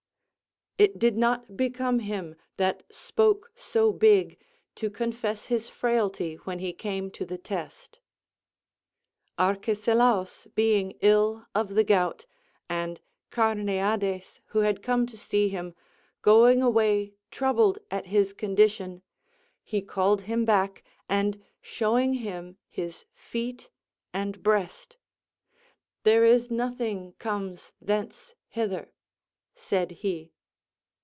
_"It 0.83 0.97
did 0.97 1.15
not 1.15 1.55
become 1.55 1.99
him, 1.99 2.33
that 2.57 2.81
spoke 2.89 3.51
so 3.55 3.93
big, 3.93 4.39
to 4.73 4.89
confess 4.89 5.45
his 5.45 5.69
frailty 5.69 6.37
when 6.37 6.57
he 6.57 6.73
came 6.73 7.11
to 7.11 7.23
the 7.23 7.37
test." 7.37 7.99
Arcesilas 9.37 10.47
being 10.55 10.97
ill 11.01 11.45
of 11.53 11.75
the 11.75 11.83
gout, 11.83 12.25
and 12.67 12.99
Car 13.29 13.53
neades, 13.53 14.39
who 14.47 14.59
had 14.61 14.81
come 14.81 15.05
to 15.05 15.15
see 15.15 15.49
him, 15.49 15.75
going 16.23 16.63
away 16.63 17.13
troubled 17.29 17.77
at 17.91 18.07
his 18.07 18.33
condition, 18.33 19.03
he 19.63 19.83
called 19.83 20.21
him 20.23 20.45
back, 20.45 20.83
and 21.07 21.39
showing 21.61 22.13
him 22.13 22.57
his 22.67 23.05
feet 23.13 23.69
and 24.15 24.41
breast: 24.41 24.97
"There 26.01 26.25
is 26.25 26.49
nothing 26.49 27.13
comes 27.19 27.71
thence 27.79 28.33
hither," 28.47 28.91
said 29.53 29.91
he. 29.91 30.31